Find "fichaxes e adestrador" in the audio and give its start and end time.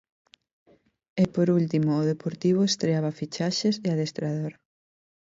3.19-4.53